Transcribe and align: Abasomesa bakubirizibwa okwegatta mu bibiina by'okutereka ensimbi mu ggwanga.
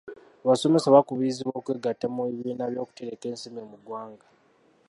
Abasomesa 0.43 0.93
bakubirizibwa 0.95 1.55
okwegatta 1.59 2.05
mu 2.15 2.21
bibiina 2.29 2.63
by'okutereka 2.71 3.23
ensimbi 3.31 3.61
mu 3.69 3.75
ggwanga. 3.81 4.25